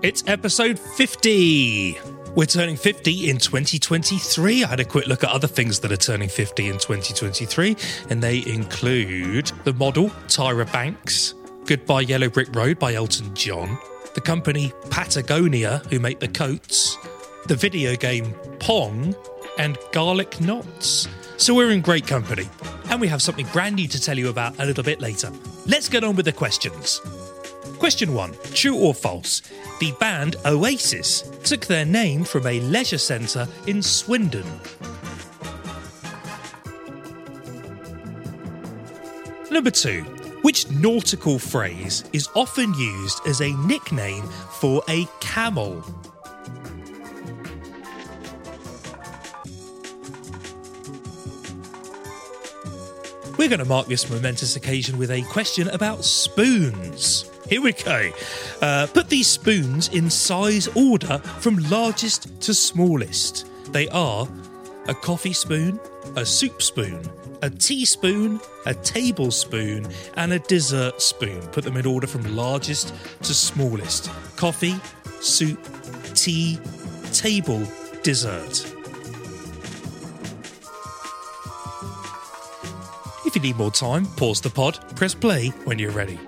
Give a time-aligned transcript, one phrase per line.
[0.00, 1.98] It's episode 50.
[2.36, 4.62] We're turning 50 in 2023.
[4.62, 7.76] I had a quick look at other things that are turning 50 in 2023,
[8.08, 11.34] and they include the model Tyra Banks,
[11.64, 13.76] Goodbye Yellow Brick Road by Elton John,
[14.14, 16.96] the company Patagonia, who make the coats,
[17.48, 19.16] the video game Pong,
[19.58, 21.08] and Garlic Knots.
[21.38, 22.48] So we're in great company,
[22.88, 25.32] and we have something brand new to tell you about a little bit later.
[25.66, 27.00] Let's get on with the questions.
[27.78, 29.40] Question 1 True or false?
[29.78, 34.46] The band Oasis took their name from a leisure centre in Swindon.
[39.50, 40.02] Number 2
[40.42, 44.24] Which nautical phrase is often used as a nickname
[44.60, 45.84] for a camel?
[53.38, 57.30] We're going to mark this momentous occasion with a question about spoons.
[57.48, 58.10] Here we go.
[58.60, 63.46] Uh, put these spoons in size order from largest to smallest.
[63.72, 64.28] They are
[64.88, 65.78] a coffee spoon,
[66.16, 67.08] a soup spoon,
[67.40, 69.86] a teaspoon, a tablespoon,
[70.16, 71.40] and a dessert spoon.
[71.52, 72.92] Put them in order from largest
[73.22, 74.10] to smallest.
[74.36, 74.74] Coffee,
[75.20, 75.64] soup,
[76.14, 76.58] tea,
[77.12, 77.62] table,
[78.02, 78.77] dessert.
[83.28, 86.18] If you need more time, pause the pod, press play when you're ready.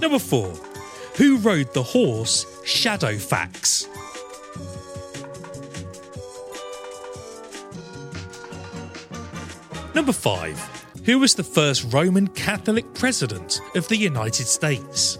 [0.00, 0.48] Number 4.
[1.18, 3.86] Who rode the horse Shadowfax?
[9.94, 11.02] Number 5.
[11.04, 15.16] Who was the first Roman Catholic president of the United States?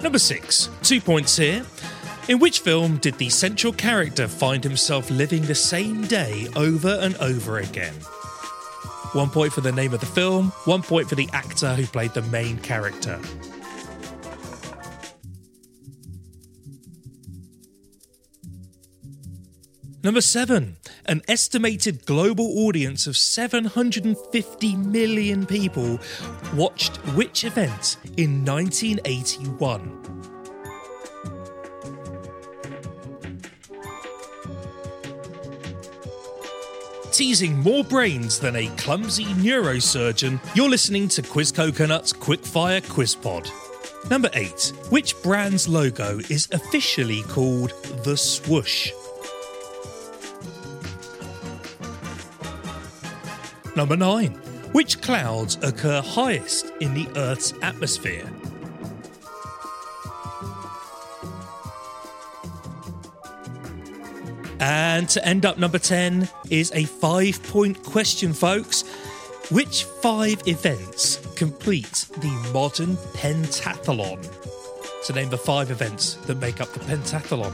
[0.00, 0.70] Number 6.
[0.84, 1.64] Two points here.
[2.32, 7.14] In which film did the central character find himself living the same day over and
[7.16, 7.92] over again?
[9.12, 12.14] One point for the name of the film, one point for the actor who played
[12.14, 13.20] the main character.
[20.02, 26.00] Number seven, an estimated global audience of 750 million people
[26.54, 30.21] watched which event in 1981?
[37.12, 43.50] Teasing more brains than a clumsy neurosurgeon, you're listening to Quiz Coconut's Quickfire Quiz Pod.
[44.08, 44.72] Number 8.
[44.88, 47.70] Which brand's logo is officially called
[48.04, 48.92] the swoosh?
[53.76, 54.32] Number 9.
[54.72, 58.26] Which clouds occur highest in the Earth's atmosphere?
[64.62, 68.82] And to end up number 10 is a five point question, folks.
[69.50, 74.24] Which five events complete the modern pentathlon?
[75.02, 77.52] So name the five events that make up the pentathlon.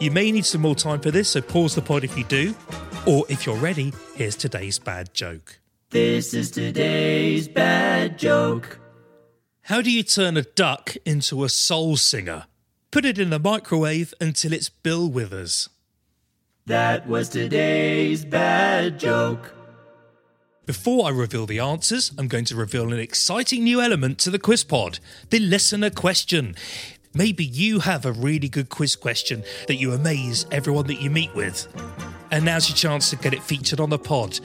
[0.00, 2.56] You may need some more time for this, so pause the pod if you do.
[3.06, 5.59] Or if you're ready, here's today's bad joke.
[5.90, 8.78] This is today's bad joke.
[9.62, 12.46] How do you turn a duck into a soul singer?
[12.92, 15.68] Put it in the microwave until it's Bill Withers.
[16.66, 19.52] That was today's bad joke.
[20.64, 24.38] Before I reveal the answers, I'm going to reveal an exciting new element to the
[24.38, 25.00] quiz pod
[25.30, 26.54] the listener question.
[27.14, 31.34] Maybe you have a really good quiz question that you amaze everyone that you meet
[31.34, 31.66] with.
[32.30, 34.38] And now's your chance to get it featured on the pod.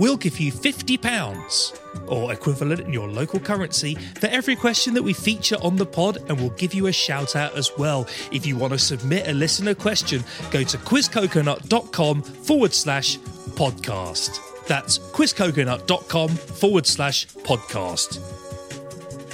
[0.00, 5.12] We'll give you £50 or equivalent in your local currency for every question that we
[5.12, 8.08] feature on the pod, and we'll give you a shout out as well.
[8.32, 14.38] If you want to submit a listener question, go to quizcoconut.com forward slash podcast.
[14.66, 18.22] That's quizcoconut.com forward slash podcast.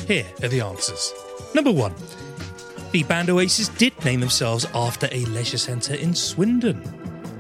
[0.09, 1.15] Here are the answers.
[1.55, 1.95] Number one,
[2.91, 6.96] the band Oasis did name themselves after a leisure centre in Swindon.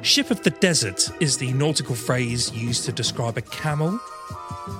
[0.06, 3.98] Ship of the desert is the nautical phrase used to describe a camel.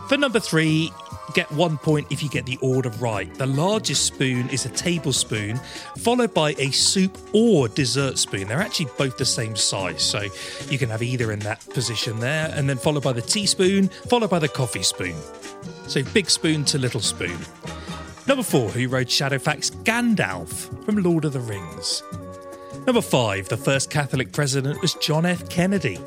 [0.09, 0.93] For number three,
[1.35, 3.35] get one point if you get the order right.
[3.35, 5.57] The largest spoon is a tablespoon,
[5.99, 8.47] followed by a soup or dessert spoon.
[8.47, 10.23] They're actually both the same size, so
[10.71, 14.31] you can have either in that position there, and then followed by the teaspoon, followed
[14.31, 15.17] by the coffee spoon.
[15.89, 17.37] So big spoon to little spoon.
[18.29, 19.83] Number four, who wrote Shadowfax?
[19.83, 22.05] Gandalf from Lord of the Rings.
[22.87, 25.49] Number five, the first Catholic president was John F.
[25.49, 25.99] Kennedy.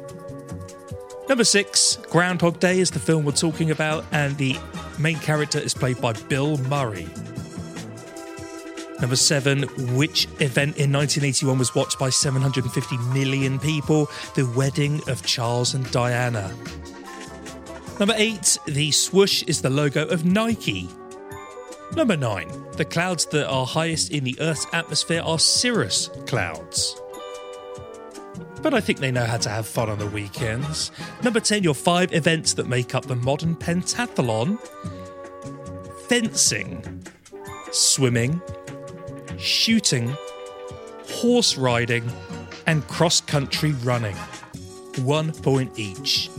[1.28, 4.58] Number six, Groundhog Day is the film we're talking about, and the
[4.98, 7.10] main character is played by Bill Murray.
[9.02, 9.64] Number seven,
[9.98, 14.10] which event in 1981 was watched by 750 million people?
[14.36, 16.50] The wedding of Charles and Diana.
[18.00, 20.90] Number eight, the swoosh is the logo of Nike.
[21.95, 27.00] Number nine, the clouds that are highest in the Earth's atmosphere are cirrus clouds
[28.62, 30.91] but I think they know how to have fun on the weekends.
[31.24, 34.59] Number 10, your five events that make up the modern pentathlon
[36.07, 37.03] fencing,
[37.71, 38.41] swimming,
[39.38, 40.15] shooting,
[41.07, 42.03] horse riding,
[42.65, 44.15] and cross country running.
[45.03, 46.30] One point each.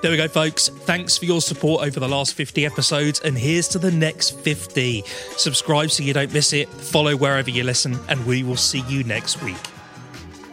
[0.00, 0.68] There we go, folks.
[0.68, 5.02] Thanks for your support over the last 50 episodes, and here's to the next 50.
[5.36, 9.02] Subscribe so you don't miss it, follow wherever you listen, and we will see you
[9.02, 9.56] next week.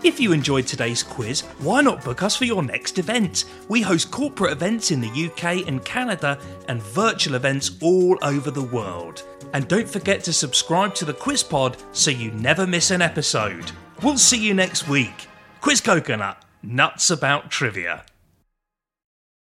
[0.04, 3.46] If you enjoyed today's quiz, why not book us for your next event?
[3.70, 8.64] We host corporate events in the UK and Canada and virtual events all over the
[8.64, 9.24] world.
[9.54, 13.72] And don't forget to subscribe to the Quiz Pod so you never miss an episode.
[14.02, 15.28] We'll see you next week.
[15.62, 18.06] Quiz Coconut, nuts about trivia.